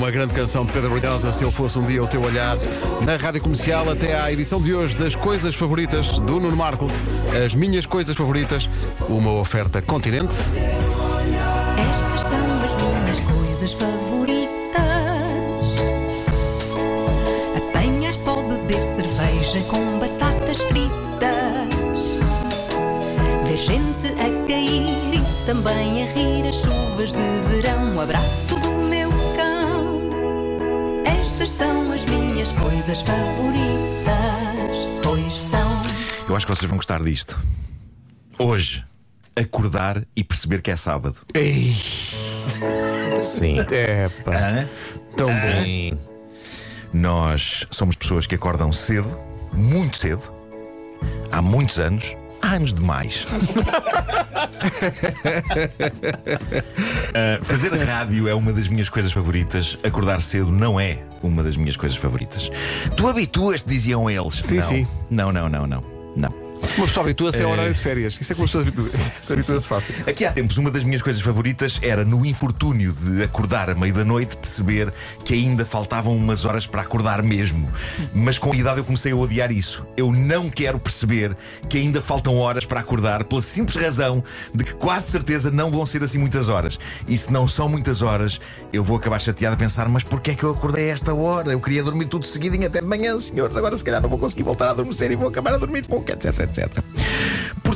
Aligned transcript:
uma 0.00 0.10
grande 0.10 0.32
canção 0.32 0.64
de 0.64 0.72
Pedro 0.72 0.98
Brunhosa, 0.98 1.30
Se 1.30 1.44
Eu 1.44 1.52
Fosse 1.52 1.78
Um 1.78 1.82
Dia 1.82 2.02
o 2.02 2.06
Teu 2.06 2.22
Olhar, 2.22 2.56
na 3.04 3.18
Rádio 3.18 3.42
Comercial, 3.42 3.90
até 3.90 4.18
à 4.18 4.32
edição 4.32 4.58
de 4.58 4.74
hoje 4.74 4.96
das 4.96 5.14
Coisas 5.14 5.54
Favoritas 5.54 6.12
do 6.20 6.40
Nuno 6.40 6.56
Marco. 6.56 6.88
As 7.44 7.54
minhas 7.54 7.84
coisas 7.84 8.16
favoritas, 8.16 8.66
uma 9.10 9.32
oferta 9.32 9.82
continente. 9.82 10.34
Estas 11.76 12.20
são 12.22 12.40
as 12.64 12.78
minhas 12.80 13.20
coisas 13.20 13.72
favoritas: 13.74 14.80
apanhar 17.58 18.14
só, 18.14 18.36
beber 18.36 18.82
cerveja 18.82 19.60
com 19.68 19.98
batatas 19.98 20.62
fritas, 20.62 20.96
ver 23.46 23.58
gente 23.58 24.06
a 24.14 24.46
cair 24.48 25.20
e 25.20 25.44
também 25.44 26.04
a 26.04 26.06
rir 26.14 26.48
as 26.48 26.54
chuvas 26.54 27.12
de 27.12 27.54
verão. 27.54 27.96
O 27.96 28.00
abraço 28.00 28.54
do 28.60 28.70
meu 28.70 29.19
minhas 32.40 32.52
coisas 32.52 33.02
favoritas, 33.02 33.52
pois 35.02 35.34
são. 35.34 35.82
Eu 36.26 36.34
acho 36.34 36.46
que 36.46 36.54
vocês 36.54 36.66
vão 36.66 36.78
gostar 36.78 37.02
disto. 37.02 37.38
Hoje, 38.38 38.82
acordar 39.36 40.02
e 40.16 40.24
perceber 40.24 40.62
que 40.62 40.70
é 40.70 40.76
sábado. 40.76 41.18
Ei, 41.34 41.76
Sim. 43.22 43.58
é 43.70 44.08
pá, 44.24 44.32
Hã? 44.34 44.68
tão 45.18 45.26
bom. 45.28 45.62
Sim. 45.62 45.98
Nós 46.94 47.66
somos 47.70 47.94
pessoas 47.94 48.26
que 48.26 48.34
acordam 48.36 48.72
cedo, 48.72 49.18
muito 49.52 49.98
cedo, 49.98 50.32
há 51.30 51.42
muitos 51.42 51.78
anos. 51.78 52.16
Há 52.40 52.52
anos 52.54 52.72
demais. 52.72 53.26
Ah, 57.12 57.42
fazer 57.42 57.72
rádio 57.76 58.28
é 58.28 58.34
uma 58.34 58.52
das 58.52 58.68
minhas 58.68 58.88
coisas 58.88 59.10
favoritas. 59.12 59.76
Acordar 59.82 60.20
cedo 60.20 60.50
não 60.52 60.78
é 60.78 61.00
uma 61.22 61.42
das 61.42 61.56
minhas 61.56 61.76
coisas 61.76 61.96
favoritas. 61.98 62.50
Tu 62.96 63.08
habituas-te, 63.08 63.68
diziam 63.68 64.08
eles. 64.08 64.34
Sim, 64.34 64.56
não. 64.56 64.62
sim. 64.62 64.86
Não, 65.10 65.32
não, 65.32 65.48
não, 65.48 65.66
não. 65.66 65.84
Não. 66.16 66.49
Uma 66.76 66.86
pessoa 66.86 67.04
habitua-se 67.04 67.42
ao 67.42 67.50
horário 67.50 67.74
de 67.74 67.80
férias. 67.80 68.18
Isso 68.20 68.32
é 68.32 68.36
como 68.36 68.44
as 68.46 68.52
pessoas 68.52 68.66
habitua- 68.68 69.34
habitua-se 69.34 69.68
fácil. 69.68 69.94
Aqui 70.06 70.24
há 70.24 70.32
tempos, 70.32 70.56
uma 70.56 70.70
das 70.70 70.84
minhas 70.84 71.02
coisas 71.02 71.20
favoritas 71.20 71.78
era 71.82 72.04
no 72.04 72.24
infortúnio 72.24 72.92
de 72.92 73.22
acordar 73.22 73.68
à 73.70 73.74
meia 73.74 73.92
da 73.92 74.04
noite, 74.04 74.36
perceber 74.36 74.92
que 75.24 75.34
ainda 75.34 75.64
faltavam 75.64 76.16
umas 76.16 76.44
horas 76.44 76.66
para 76.66 76.82
acordar 76.82 77.22
mesmo. 77.22 77.70
Mas 78.14 78.38
com 78.38 78.52
a 78.52 78.56
idade 78.56 78.78
eu 78.78 78.84
comecei 78.84 79.12
a 79.12 79.16
odiar 79.16 79.50
isso. 79.52 79.84
Eu 79.96 80.12
não 80.12 80.48
quero 80.48 80.78
perceber 80.78 81.36
que 81.68 81.76
ainda 81.78 82.00
faltam 82.00 82.36
horas 82.38 82.64
para 82.64 82.80
acordar, 82.80 83.24
pela 83.24 83.42
simples 83.42 83.76
razão 83.76 84.22
de 84.54 84.64
que 84.64 84.72
quase 84.74 85.10
certeza 85.10 85.50
não 85.50 85.70
vão 85.70 85.84
ser 85.84 86.02
assim 86.02 86.18
muitas 86.18 86.48
horas. 86.48 86.78
E 87.06 87.16
se 87.18 87.32
não 87.32 87.46
são 87.46 87.68
muitas 87.68 88.00
horas, 88.00 88.40
eu 88.72 88.82
vou 88.82 88.96
acabar 88.96 89.18
chateado 89.20 89.54
a 89.54 89.58
pensar: 89.58 89.88
mas 89.88 90.04
porquê 90.04 90.30
é 90.30 90.34
que 90.34 90.44
eu 90.44 90.50
acordei 90.50 90.88
a 90.90 90.92
esta 90.94 91.12
hora? 91.14 91.52
Eu 91.52 91.60
queria 91.60 91.82
dormir 91.82 92.06
tudo 92.06 92.24
seguidinho 92.24 92.66
até 92.66 92.80
de 92.80 92.86
manhã, 92.86 93.18
senhores. 93.18 93.56
Agora 93.56 93.76
se 93.76 93.84
calhar 93.84 94.00
não 94.00 94.08
vou 94.08 94.18
conseguir 94.18 94.44
voltar 94.44 94.68
a 94.68 94.70
adormecer 94.70 95.10
e 95.10 95.16
vou 95.16 95.28
acabar 95.28 95.52
a 95.54 95.58
dormir 95.58 95.84
pouco, 95.86 96.10
etc, 96.10 96.38
etc. 96.40 96.59
театра. 96.60 96.84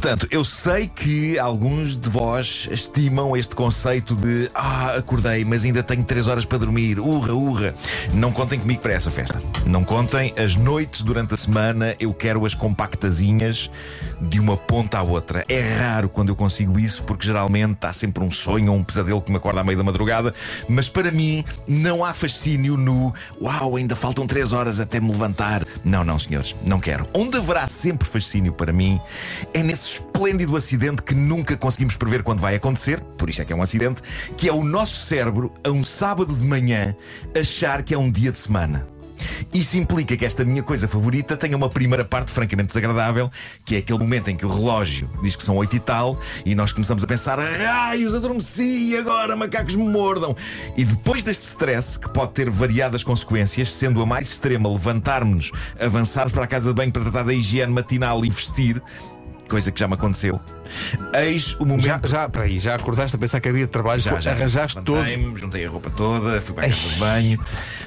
Portanto, 0.04 0.28
eu 0.30 0.44
sei 0.44 0.86
que 0.86 1.38
alguns 1.38 1.96
de 1.96 2.10
vós 2.10 2.68
estimam 2.70 3.34
este 3.34 3.54
conceito 3.54 4.14
de 4.14 4.50
ah, 4.54 4.96
acordei, 4.98 5.46
mas 5.46 5.64
ainda 5.64 5.82
tenho 5.82 6.04
3 6.04 6.28
horas 6.28 6.44
para 6.44 6.58
dormir. 6.58 7.00
Urra, 7.00 7.32
urra. 7.32 7.74
Não 8.12 8.30
contem 8.30 8.60
comigo 8.60 8.82
para 8.82 8.92
essa 8.92 9.10
festa. 9.10 9.42
Não 9.64 9.82
contem 9.82 10.34
as 10.36 10.56
noites 10.56 11.00
durante 11.00 11.32
a 11.32 11.38
semana, 11.38 11.96
eu 11.98 12.12
quero 12.12 12.44
as 12.44 12.52
compactazinhas 12.52 13.70
de 14.20 14.38
uma 14.38 14.58
ponta 14.58 14.98
à 14.98 15.02
outra. 15.02 15.42
É 15.48 15.62
raro 15.62 16.10
quando 16.10 16.28
eu 16.28 16.36
consigo 16.36 16.78
isso, 16.78 17.02
porque 17.04 17.24
geralmente 17.24 17.78
há 17.86 17.92
sempre 17.94 18.22
um 18.22 18.30
sonho 18.30 18.72
ou 18.72 18.78
um 18.78 18.84
pesadelo 18.84 19.22
que 19.22 19.30
me 19.30 19.38
acorda 19.38 19.62
à 19.62 19.64
meia 19.64 19.78
da 19.78 19.84
madrugada. 19.84 20.34
Mas 20.68 20.86
para 20.86 21.10
mim, 21.10 21.42
não 21.66 22.04
há 22.04 22.12
fascínio 22.12 22.76
no 22.76 23.14
uau, 23.40 23.76
ainda 23.76 23.96
faltam 23.96 24.26
3 24.26 24.52
horas 24.52 24.80
até 24.80 25.00
me 25.00 25.10
levantar. 25.10 25.64
Não, 25.82 26.04
não, 26.04 26.18
senhores, 26.18 26.54
não 26.62 26.78
quero. 26.78 27.08
Onde 27.14 27.38
haverá 27.38 27.66
sempre 27.66 28.06
fascínio 28.06 28.52
para 28.52 28.70
mim 28.70 29.00
é 29.54 29.62
nesse 29.62 29.93
esplêndido 29.94 30.56
acidente 30.56 31.02
que 31.02 31.14
nunca 31.14 31.56
conseguimos 31.56 31.96
prever 31.96 32.22
quando 32.22 32.40
vai 32.40 32.54
acontecer, 32.54 33.00
por 33.16 33.28
isso 33.28 33.42
é 33.42 33.44
que 33.44 33.52
é 33.52 33.56
um 33.56 33.62
acidente, 33.62 34.02
que 34.36 34.48
é 34.48 34.52
o 34.52 34.64
nosso 34.64 35.04
cérebro, 35.04 35.52
a 35.62 35.70
um 35.70 35.84
sábado 35.84 36.34
de 36.34 36.46
manhã, 36.46 36.94
achar 37.38 37.82
que 37.82 37.94
é 37.94 37.98
um 37.98 38.10
dia 38.10 38.32
de 38.32 38.38
semana. 38.38 38.94
Isso 39.52 39.78
implica 39.78 40.16
que 40.16 40.24
esta 40.24 40.44
minha 40.44 40.62
coisa 40.62 40.88
favorita 40.88 41.36
tenha 41.36 41.56
uma 41.56 41.68
primeira 41.68 42.04
parte 42.04 42.30
francamente 42.30 42.68
desagradável, 42.68 43.30
que 43.64 43.76
é 43.76 43.78
aquele 43.78 43.98
momento 43.98 44.28
em 44.28 44.36
que 44.36 44.44
o 44.44 44.48
relógio 44.48 45.08
diz 45.22 45.36
que 45.36 45.42
são 45.42 45.56
oito 45.56 45.76
e 45.76 45.80
tal, 45.80 46.18
e 46.44 46.54
nós 46.54 46.72
começamos 46.72 47.04
a 47.04 47.06
pensar: 47.06 47.38
raios, 47.38 48.14
adormeci 48.14 48.90
e 48.90 48.96
agora 48.96 49.36
macacos 49.36 49.76
me 49.76 49.84
mordam. 49.84 50.36
E 50.76 50.84
depois 50.84 51.22
deste 51.22 51.44
stress, 51.44 51.98
que 51.98 52.08
pode 52.08 52.32
ter 52.32 52.50
variadas 52.50 53.04
consequências, 53.04 53.70
sendo 53.70 54.02
a 54.02 54.06
mais 54.06 54.30
extrema 54.30 54.68
levantarmos-nos, 54.68 55.52
avançarmos 55.80 56.32
para 56.32 56.44
a 56.44 56.48
casa 56.48 56.70
de 56.70 56.74
banho 56.74 56.92
para 56.92 57.02
tratar 57.02 57.22
da 57.22 57.32
higiene 57.32 57.72
matinal 57.72 58.24
e 58.24 58.30
vestir, 58.30 58.82
coisa 59.48 59.70
que 59.70 59.78
já 59.78 59.86
me 59.88 59.94
aconteceu. 59.94 60.40
Eis 61.14 61.54
o 61.60 61.66
momento. 61.66 61.84
Já, 61.84 62.00
já, 62.04 62.28
para 62.28 62.44
aí, 62.44 62.58
já 62.58 62.74
acordaste 62.74 63.16
a 63.16 63.18
pensar 63.18 63.40
que 63.40 63.48
é 63.48 63.52
dia 63.52 63.66
de 63.66 63.70
trabalho, 63.72 64.00
Já, 64.00 64.20
já. 64.20 64.32
arranjaste 64.32 64.82
todo. 64.82 65.04
Juntei 65.36 65.66
a 65.66 65.68
roupa 65.68 65.90
toda, 65.90 66.40
fui 66.40 66.54
para 66.54 66.66
a 66.66 66.70
casa 66.70 66.88
de 66.88 66.96
banho. 66.96 67.40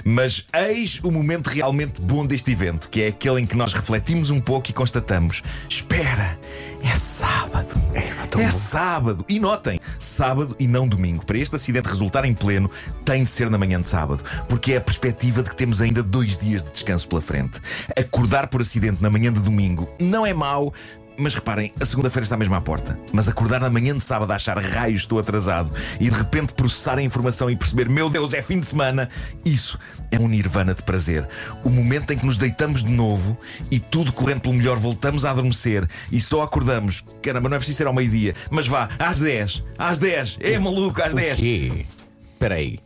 Mas 0.05 0.45
eis 0.53 0.99
o 1.03 1.11
momento 1.11 1.47
realmente 1.47 2.01
bom 2.01 2.25
deste 2.25 2.51
evento, 2.51 2.87
que 2.89 3.01
é 3.01 3.07
aquele 3.07 3.41
em 3.41 3.45
que 3.45 3.55
nós 3.55 3.73
refletimos 3.73 4.29
um 4.29 4.39
pouco 4.39 4.69
e 4.69 4.73
constatamos: 4.73 5.41
espera, 5.67 6.37
é 6.83 6.95
sábado. 6.97 7.75
É 7.93 8.07
bom. 8.35 8.51
sábado. 8.51 9.25
E 9.27 9.39
notem, 9.39 9.79
sábado 9.99 10.55
e 10.59 10.67
não 10.67 10.87
domingo. 10.87 11.25
Para 11.25 11.37
este 11.37 11.55
acidente 11.55 11.89
resultar 11.89 12.25
em 12.25 12.33
pleno, 12.33 12.69
tem 13.03 13.23
de 13.23 13.29
ser 13.29 13.49
na 13.49 13.57
manhã 13.57 13.81
de 13.81 13.87
sábado, 13.87 14.23
porque 14.47 14.73
é 14.73 14.77
a 14.77 14.81
perspectiva 14.81 15.41
de 15.41 15.49
que 15.49 15.55
temos 15.55 15.81
ainda 15.81 16.03
dois 16.03 16.37
dias 16.37 16.63
de 16.63 16.71
descanso 16.71 17.07
pela 17.07 17.21
frente. 17.21 17.59
Acordar 17.97 18.47
por 18.47 18.61
acidente 18.61 19.01
na 19.01 19.09
manhã 19.09 19.33
de 19.33 19.39
domingo 19.39 19.89
não 19.99 20.25
é 20.25 20.33
mau. 20.33 20.73
Mas 21.17 21.33
reparem, 21.33 21.71
a 21.79 21.85
segunda-feira 21.85 22.23
está 22.23 22.37
mesmo 22.37 22.53
à 22.53 22.61
porta. 22.61 22.99
Mas 23.11 23.27
acordar 23.27 23.59
na 23.59 23.69
manhã 23.69 23.97
de 23.97 24.03
sábado 24.03 24.31
a 24.31 24.35
achar 24.35 24.57
raios, 24.59 25.01
estou 25.01 25.17
atrasado 25.17 25.71
e 25.99 26.09
de 26.09 26.15
repente 26.15 26.53
processar 26.53 26.99
a 26.99 27.01
informação 27.01 27.49
e 27.49 27.55
perceber, 27.55 27.89
meu 27.89 28.09
Deus, 28.09 28.33
é 28.33 28.41
fim 28.41 28.59
de 28.59 28.67
semana, 28.67 29.09
isso 29.43 29.79
é 30.11 30.19
um 30.19 30.27
nirvana 30.27 30.75
de 30.75 30.83
prazer. 30.83 31.27
O 31.63 31.69
momento 31.69 32.13
em 32.13 32.17
que 32.17 32.25
nos 32.25 32.37
deitamos 32.37 32.83
de 32.83 32.91
novo 32.91 33.35
e 33.71 33.79
tudo 33.79 34.13
correndo 34.13 34.41
pelo 34.41 34.53
melhor, 34.53 34.77
voltamos 34.77 35.25
a 35.25 35.31
adormecer 35.31 35.87
e 36.11 36.21
só 36.21 36.43
acordamos. 36.43 37.03
Caramba, 37.21 37.49
não 37.49 37.55
é 37.55 37.59
preciso 37.59 37.77
ser 37.77 37.87
ao 37.87 37.93
meio-dia, 37.93 38.35
mas 38.51 38.67
vá, 38.67 38.87
às 38.99 39.19
10, 39.19 39.63
às 39.77 39.97
10, 39.97 40.37
é 40.39 40.59
maluco, 40.59 41.01
às 41.01 41.13
10. 41.15 41.39
quê? 41.39 41.85
Espera 42.33 42.55
aí. 42.55 42.79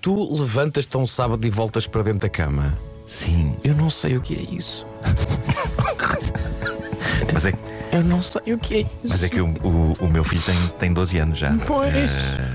Tu 0.00 0.36
levantas-te 0.36 0.96
um 0.96 1.06
sábado 1.06 1.44
e 1.46 1.50
voltas 1.50 1.86
para 1.86 2.02
dentro 2.02 2.20
da 2.20 2.28
cama. 2.28 2.78
Sim, 3.06 3.56
Eu 3.64 3.74
não 3.74 3.88
sei 3.88 4.18
o 4.18 4.20
que 4.20 4.34
é 4.34 4.54
isso. 4.54 4.86
mas 7.32 7.46
é, 7.46 7.52
Eu 7.92 8.04
não 8.04 8.20
sei 8.20 8.52
o 8.52 8.58
que 8.58 8.74
é 8.74 8.80
isso. 8.80 8.88
mas 9.04 9.22
é 9.22 9.28
que 9.28 9.40
o, 9.40 9.46
o, 9.46 9.92
o 10.00 10.08
meu 10.08 10.22
filho 10.24 10.42
tem, 10.42 10.56
tem 10.78 10.92
12 10.92 11.18
anos 11.18 11.38
já. 11.38 11.56
Pois. 11.66 11.94
Eh, 11.94 12.50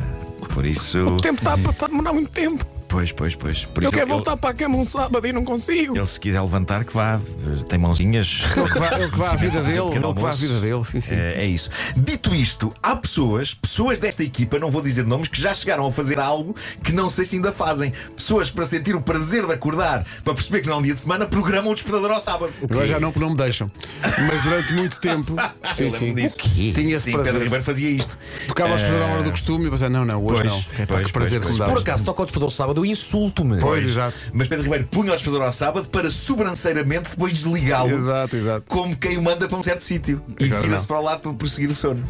por 0.54 0.66
isso. 0.66 1.00
O 1.08 1.22
tempo 1.22 1.40
está 1.40 1.86
a 1.86 1.88
demorar 1.88 2.14
muito 2.14 2.32
tempo. 2.32 2.66
Pois, 2.94 3.12
pois, 3.12 3.34
pois. 3.36 3.66
Por 3.66 3.82
Eu 3.84 3.88
isso 3.90 3.98
quero 3.98 4.06
ele- 4.08 4.14
voltar 4.14 4.38
para 4.38 4.52
a 4.52 4.54
cama 4.54 4.78
um 4.78 4.86
sábado 4.86 5.26
e 5.26 5.34
não 5.34 5.44
consigo. 5.44 5.98
Ele, 5.98 6.06
se 6.06 6.20
quiser 6.20 6.40
levantar, 6.42 6.86
que 6.86 6.94
vá. 6.94 7.20
Tem 7.68 7.80
mãozinhas. 7.80 8.44
Ele 8.56 8.70
que 8.70 8.78
vá, 8.80 9.00
ele 9.00 9.10
que 9.12 9.18
vá 9.18 9.32
à 9.32 9.36
vida 9.36 9.62
dele, 9.64 9.80
ele 9.80 10.14
que 10.14 10.22
vá 10.22 10.30
à 10.30 10.34
vida 10.34 10.60
dele, 10.60 10.84
sim, 10.86 11.00
sim. 11.02 11.16
É, 11.16 11.42
é 11.42 11.46
isso. 11.46 11.72
Dito 11.98 12.36
isto, 12.36 12.72
há 12.84 12.96
pessoas, 12.96 13.56
pessoas 13.56 13.98
desta 13.98 14.24
equipa, 14.24 14.60
não 14.60 14.70
vou 14.70 14.80
dizer 14.82 15.06
nomes, 15.08 15.28
que 15.28 15.42
já 15.42 15.56
chegaram 15.56 15.88
a 15.88 15.92
fazer 15.92 16.20
algo 16.20 16.56
que 16.84 16.92
não 16.92 17.10
sei 17.10 17.26
se 17.26 17.36
ainda 17.36 17.52
fazem. 17.52 17.92
Pessoas 18.16 18.52
para 18.52 18.64
sentir 18.68 18.96
o 18.96 19.02
prazer 19.02 19.48
de 19.48 19.54
acordar, 19.54 20.06
para 20.24 20.36
perceber 20.36 20.62
que 20.62 20.68
não 20.68 20.76
é 20.76 20.78
um 20.78 20.82
dia 20.84 20.94
de 20.94 21.00
semana, 21.00 21.26
programam 21.26 21.72
o 21.72 21.74
despertador 21.74 22.12
ao 22.12 22.22
sábado. 22.22 22.54
Agora 22.64 22.88
já 22.88 23.00
não, 23.00 23.12
que 23.12 23.20
não 23.20 23.32
me 23.32 23.38
deixam. 23.38 23.72
Mas 24.32 24.44
durante 24.44 24.72
muito 24.74 25.00
tempo, 25.00 25.36
sim, 25.76 25.90
sim. 25.90 26.14
disso. 26.14 26.38
Tinha 26.40 27.00
Sim, 27.00 27.12
Pedro 27.12 27.24
prazer. 27.24 27.42
Ribeiro 27.42 27.64
fazia 27.64 27.90
isto. 27.90 28.16
Tocava 28.48 28.76
despertador 28.76 29.10
à 29.10 29.14
hora 29.14 29.24
do 29.24 29.32
costume 29.32 29.66
e 29.66 29.70
pensava, 29.72 29.90
não, 29.90 30.06
não, 30.06 30.24
hoje 30.24 30.44
Pois, 30.44 30.54
não. 30.54 30.60
É 30.80 30.86
pá, 30.86 30.94
pois, 30.96 31.08
que 31.08 31.14
prazer 31.14 31.40
pois, 31.42 31.48
que 31.48 31.54
me 31.54 31.58
pois. 31.58 31.70
dá. 31.70 31.74
Por 31.74 31.82
acaso 31.82 32.04
toca 32.04 32.22
o 32.22 32.26
despertador 32.26 32.52
sábado, 32.52 32.83
eu 32.86 32.92
insulto-me. 32.92 33.60
Pois, 33.60 33.88
exato. 33.88 34.16
Mas 34.34 34.48
Pedro 34.48 34.64
Ribeiro 34.66 34.88
punha 34.90 35.12
o 35.12 35.16
despertador 35.16 35.46
ao 35.48 35.52
sábado 35.54 35.90
para 35.90 36.10
sobranceiramente 36.12 37.10
depois 37.12 37.34
desligá-lo. 37.34 37.90
Exato, 37.92 38.36
exato. 38.36 38.66
Como 38.68 38.96
quem 38.96 39.18
o 39.18 39.22
manda 39.22 39.48
para 39.48 39.58
um 39.58 39.64
certo 39.64 39.84
sítio. 39.84 40.22
E 40.40 40.46
vira-se 40.48 40.86
para 40.88 41.00
o 41.00 41.02
lado 41.02 41.20
para 41.22 41.34
prosseguir 41.34 41.70
o 41.70 41.76
sono. 41.76 42.04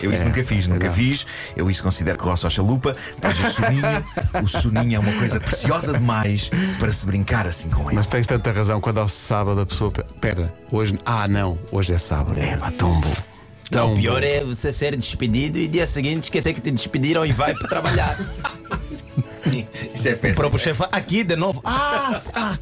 Eu 0.00 0.12
isso 0.12 0.22
É, 0.22 0.26
nunca 0.26 0.44
fiz, 0.44 0.68
nunca 0.68 0.86
não. 0.86 0.94
fiz. 0.94 1.26
Eu 1.56 1.68
isso 1.68 1.82
considero 1.82 2.16
que 2.16 2.22
roça 2.24 2.46
ao 2.46 2.50
chalupa. 2.52 2.94
Pois 3.20 3.40
o 3.40 3.50
soninho, 3.50 4.04
o 4.44 4.46
soninho 4.46 4.94
é 4.96 4.98
uma 5.00 5.12
coisa 5.14 5.40
preciosa 5.40 5.92
demais 5.92 6.48
para 6.78 6.92
se 6.92 7.04
brincar 7.04 7.48
assim 7.48 7.68
com 7.68 7.82
ele. 7.88 7.96
Mas 7.96 8.06
tens 8.06 8.24
tanta 8.24 8.52
razão 8.52 8.80
quando 8.80 8.98
ao 8.98 9.08
sábado 9.08 9.60
a 9.60 9.66
pessoa. 9.66 9.90
pe- 9.90 10.04
Pera, 10.20 10.54
hoje. 10.70 10.96
Ah, 11.04 11.26
não, 11.26 11.58
hoje 11.72 11.92
é 11.94 11.98
sábado. 11.98 12.38
É, 12.38 12.56
pá, 12.56 12.70
tão 12.70 13.00
bom. 13.00 13.12
Tão 13.72 13.94
o 13.94 13.96
pior 13.96 14.20
bom. 14.20 14.26
é 14.26 14.44
você 14.44 14.70
ser 14.72 14.94
despedido 14.96 15.58
e 15.58 15.66
dia 15.66 15.86
seguinte 15.86 16.22
esquecer 16.24 16.54
que 16.54 16.60
te 16.60 16.70
despediram 16.70 17.26
e 17.26 17.32
vai 17.32 17.52
para 17.54 17.66
trabalhar. 17.68 18.16
Sim, 19.38 19.66
isso 19.94 20.08
é 20.08 20.12
O 20.12 20.18
péssimo. 20.18 20.40
próprio 20.40 20.60
chefe, 20.60 20.84
aqui 20.90 21.22
de 21.24 21.36
novo. 21.36 21.60
Ah, 21.64 22.10
s- 22.12 22.30
ah, 22.34 22.56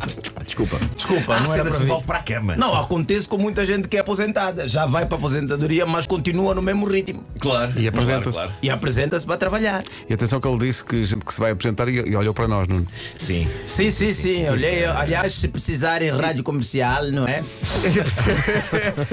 desculpa, 0.44 0.78
desculpa, 0.94 1.34
Ah, 1.34 1.40
não 1.40 1.55
era 1.55 1.64
para 1.64 1.84
volto 1.84 2.05
para 2.05 2.19
a 2.19 2.23
cama. 2.23 2.56
Não, 2.56 2.75
acontece 2.75 3.28
com 3.28 3.38
muita 3.38 3.64
gente 3.64 3.88
que 3.88 3.96
é 3.96 4.00
aposentada, 4.00 4.69
já 4.69 4.87
vai 4.87 5.06
para 5.06 5.17
a 5.17 5.19
aposentadoria, 5.19 5.87
mas 5.87 6.06
continua 6.06 6.55
no 6.55 6.62
mesmo 6.62 6.87
ritmo 6.87 7.25
Claro. 7.40 7.73
E 7.76 7.87
apresenta-se. 7.88 8.32
Claro, 8.32 8.49
claro. 8.49 8.52
e 8.62 8.70
apresenta-se 8.70 9.26
para 9.26 9.37
trabalhar. 9.37 9.84
E 10.08 10.12
atenção 10.14 10.40
que 10.40 10.49
ele 10.49 10.58
disse 10.58 10.84
que 10.84 11.05
gente 11.05 11.25
que 11.25 11.32
se 11.32 11.40
vai 11.40 11.50
apresentar 11.52 11.88
e, 11.88 11.94
e 12.08 12.17
olhou 12.17 12.34
para 12.34 12.49
nós, 12.49 12.67
Nuno. 12.69 12.87
Sim. 13.17 13.46
Sim, 13.67 13.90
sim, 13.90 14.12
sim. 14.12 14.49
Olhei, 14.49 14.84
aliás, 14.84 15.32
se 15.34 15.49
precisarem 15.49 16.11
rádio 16.11 16.43
comercial, 16.43 17.05
não 17.11 17.26
é? 17.26 17.43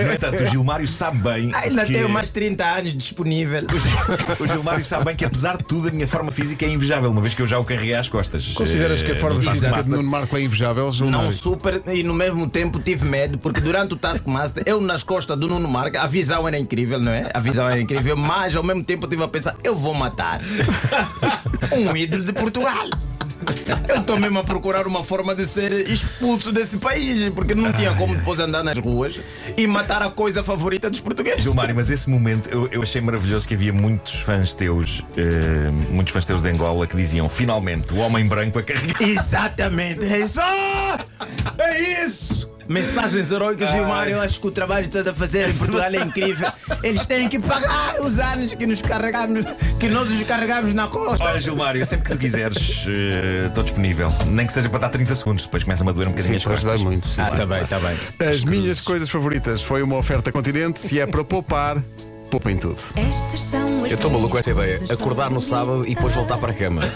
No 0.06 0.13
entanto, 0.13 0.44
o 0.44 0.45
Gilmário 0.45 0.88
sabe 0.88 1.18
bem. 1.19 1.51
Ainda 1.54 1.86
que... 1.86 1.94
tenho 1.94 2.10
mais 2.10 2.30
30 2.30 2.63
anos 2.65 2.94
disponível. 2.95 3.63
O 4.39 4.48
Gilmário 4.48 4.83
sabe 4.83 5.06
bem 5.06 5.15
que, 5.15 5.25
apesar 5.25 5.57
de 5.57 5.63
tudo, 5.65 5.88
a 5.88 5.92
minha 5.92 6.07
forma 6.07 6.31
física 6.31 6.65
é 6.65 6.69
invejável, 6.69 7.10
uma 7.12 7.21
vez 7.21 7.33
que 7.33 7.42
eu 7.42 7.48
já 7.48 7.57
o 7.63 7.65
carreguei 7.65 7.95
às 7.95 8.07
costas. 8.07 8.48
Consideras 8.50 9.01
Eh, 9.01 9.06
que 9.06 9.12
a 9.13 9.15
forma 9.15 9.38
no 9.38 9.42
física 9.42 9.56
de 9.56 9.62
Taskmaster. 9.65 9.95
Nuno 9.95 10.10
Marco 10.10 10.38
é 10.38 10.42
invejável, 10.42 10.92
Não 11.10 11.31
super 11.31 11.81
e 11.94 12.04
no 12.04 12.13
mesmo 12.13 12.48
tempo 12.50 12.80
tive 12.80 13.06
medo, 13.06 13.38
porque 13.38 13.60
durante 13.60 13.94
o 13.94 13.98
Taskmaster, 13.98 14.63
eu 14.65 14.80
nas 14.80 15.04
costas 15.04 15.38
do 15.39 15.48
Nuno 15.48 15.68
Marca, 15.68 16.01
a 16.01 16.07
visão 16.07 16.48
era 16.48 16.57
incrível, 16.57 17.00
não 17.00 17.12
é? 17.12 17.30
A 17.33 17.39
visão 17.39 17.68
era 17.68 17.80
incrível, 17.80 18.15
mas 18.15 18.56
ao 18.56 18.63
mesmo 18.63 18.83
tempo 18.83 19.06
eu 19.06 19.10
tive 19.10 19.24
a 19.24 19.27
pensar, 19.27 19.56
eu 19.63 19.75
vou 19.75 19.94
matar 19.94 20.39
um 21.71 21.95
ídolo 21.95 22.24
de 22.24 22.33
Portugal. 22.33 22.88
Eu 23.87 24.01
estou 24.01 24.17
mesmo 24.19 24.39
a 24.39 24.43
procurar 24.43 24.87
uma 24.87 25.03
forma 25.03 25.35
de 25.35 25.45
ser 25.45 25.89
expulso 25.89 26.51
desse 26.51 26.77
país, 26.77 27.29
porque 27.33 27.53
não 27.55 27.71
tinha 27.73 27.93
como 27.95 28.15
depois 28.15 28.39
andar 28.39 28.63
nas 28.63 28.77
ruas 28.77 29.19
e 29.57 29.67
matar 29.67 30.01
a 30.01 30.09
coisa 30.09 30.43
favorita 30.43 30.89
dos 30.89 30.99
portugueses. 30.99 31.43
Gilmário, 31.43 31.75
mas 31.75 31.89
esse 31.89 32.09
momento 32.09 32.49
eu, 32.49 32.67
eu 32.71 32.81
achei 32.81 33.01
maravilhoso 33.01 33.47
que 33.47 33.53
havia 33.53 33.73
muitos 33.73 34.21
fãs 34.21 34.53
teus, 34.53 35.03
eh, 35.17 35.69
muitos 35.89 36.13
fãs 36.13 36.25
teus 36.25 36.41
de 36.41 36.49
Angola 36.49 36.87
que 36.87 36.95
diziam 36.95 37.27
finalmente 37.29 37.93
o 37.93 37.97
homem 37.97 38.25
branco 38.27 38.59
a 38.59 38.63
carregar. 38.63 39.01
Exatamente, 39.01 40.05
é 40.05 40.19
isso! 40.19 40.39
É 41.57 42.05
isso! 42.05 42.22
Mensagens 42.68 43.31
heróicas, 43.31 43.69
Gilmário. 43.71 44.13
Eu 44.13 44.21
acho 44.21 44.39
que 44.39 44.48
o 44.48 44.51
trabalho 44.51 44.83
que 44.83 44.89
estás 44.89 45.07
a 45.07 45.13
fazer 45.13 45.50
em 45.50 45.54
Portugal 45.54 45.89
é 45.94 45.98
incrível. 46.04 46.50
Eles 46.83 47.06
têm 47.06 47.27
que 47.27 47.39
pagar 47.39 48.00
os 48.01 48.19
anos 48.19 48.54
que 48.56 48.65
nos 48.65 48.81
carregamos, 48.81 49.45
que 49.80 49.89
nós 49.89 50.10
os 50.10 50.24
carregamos 50.24 50.74
na 50.74 50.88
costa. 50.88 51.24
Olha, 51.24 51.39
Gilmário, 51.39 51.86
sempre 51.86 52.06
que 52.10 52.12
tu 52.15 52.18
quiseres, 52.19 52.86
eh, 52.88 53.48
estou 53.48 53.63
disponível. 53.63 54.12
Nem 54.27 54.45
que 54.48 54.54
seja 54.54 54.69
para 54.69 54.80
dar 54.80 54.89
30 54.89 55.13
segundos, 55.15 55.44
depois 55.45 55.63
começa-me 55.63 55.89
a 55.89 55.94
doer 55.94 56.07
um 56.07 56.12
bocadinho 56.12 56.33
Sim, 56.33 56.38
as 56.38 56.44
costas. 56.45 56.65
ajudar 56.74 56.83
muito. 56.89 57.07
sim, 57.10 57.21
Ah, 57.21 57.25
sim. 57.27 57.36
tá 57.38 57.45
bem, 57.45 57.65
tá 57.65 57.80
bem. 57.80 57.98
As 58.30 58.44
minhas 58.44 58.80
coisas 58.80 59.10
favoritas 59.10 59.62
foi 59.62 59.81
uma 59.83 59.98
oferta 59.98 60.31
continente. 60.31 60.80
Se 60.80 61.00
é 61.00 61.06
para 61.06 61.24
poupar, 61.24 61.77
poupem 62.31 62.57
tudo. 62.57 62.77
Estas 62.95 63.44
são 63.44 63.83
as 63.86 63.92
Eu 63.92 63.95
estou 63.95 64.10
maluco 64.10 64.30
com 64.31 64.38
essa 64.38 64.51
ideia. 64.51 64.77
coisas 64.80 64.92
Acordar 64.92 65.30
no 65.30 65.42
sábado 65.42 65.86
e 65.88 65.95
depois 65.95 66.13
voltar 66.15 66.38
para 66.38 66.51
a 66.51 66.56
cama. 66.56 66.81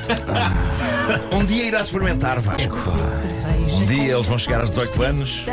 Um 1.31 1.45
dia 1.45 1.63
irás 1.63 1.87
experimentar, 1.87 2.37
Vasco. 2.41 2.75
Dia 3.87 4.13
eles 4.13 4.25
vão 4.25 4.37
chegar 4.37 4.59
aos 4.61 4.69
18 4.69 5.01
anos 5.03 5.45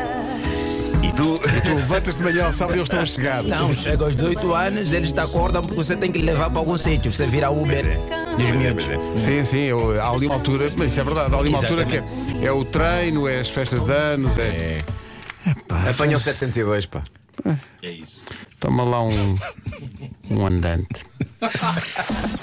e 1.03 1.13
tu. 1.13 1.39
Tu 1.39 1.69
levantas 1.75 2.17
de 2.17 2.23
manhã 2.23 2.47
ao 2.47 2.53
sábado 2.53 2.77
e 2.77 2.79
eles 2.81 2.89
estão 2.89 3.01
a 3.01 3.07
chegar. 3.07 3.43
Não, 3.43 3.75
chega 3.75 4.05
aos 4.05 4.15
18 4.15 4.55
anos, 4.55 4.93
eles 4.93 5.13
te 5.13 5.21
acordam 5.21 5.63
porque 5.63 5.77
você 5.77 5.97
tem 5.97 6.11
que 6.13 6.19
lhe 6.19 6.27
levar 6.27 6.51
para 6.51 6.59
algum 6.59 6.77
sítio. 6.77 7.13
Você 7.13 7.27
vira 7.27 7.51
Uber. 7.51 7.83
Pois 7.83 7.87
é. 7.87 7.99
Pois 8.37 8.65
é, 8.65 8.73
pois 8.75 8.91
é. 8.91 8.99
Sim, 9.17 9.45
sim, 9.45 9.59
eu- 9.65 10.01
há 10.01 10.11
ali 10.11 10.27
uma 10.27 10.35
altura, 10.35 10.73
mas 10.77 10.91
isso 10.91 11.01
é 11.01 11.05
verdade, 11.05 11.35
há 11.35 11.39
ali 11.39 11.49
uma 11.51 11.59
altura 11.59 11.85
que 11.85 11.97
é, 11.99 12.05
é 12.47 12.53
o 12.53 12.65
treino, 12.65 13.29
é 13.29 13.39
as 13.41 13.49
festas 13.49 13.83
de 13.85 13.93
anos, 13.93 14.37
é. 14.39 14.83
É. 15.47 15.91
Apanham 15.91 16.19
702, 16.19 16.87
pá. 16.87 17.03
É 17.83 17.91
isso. 17.91 18.25
Toma 18.59 18.83
lá 18.85 19.03
um, 19.03 19.39
um 20.31 20.47
andante. 20.47 21.05